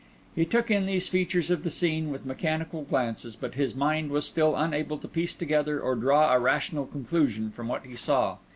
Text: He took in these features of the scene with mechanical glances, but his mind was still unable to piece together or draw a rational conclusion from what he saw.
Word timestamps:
He 0.33 0.45
took 0.45 0.71
in 0.71 0.87
these 0.87 1.07
features 1.07 1.51
of 1.51 1.63
the 1.63 1.69
scene 1.69 2.09
with 2.09 2.25
mechanical 2.25 2.81
glances, 2.81 3.35
but 3.35 3.53
his 3.53 3.75
mind 3.75 4.09
was 4.09 4.25
still 4.25 4.55
unable 4.55 4.97
to 4.97 5.07
piece 5.07 5.35
together 5.35 5.79
or 5.79 5.93
draw 5.93 6.33
a 6.33 6.39
rational 6.39 6.87
conclusion 6.87 7.51
from 7.51 7.67
what 7.67 7.85
he 7.85 7.95
saw. 7.95 8.37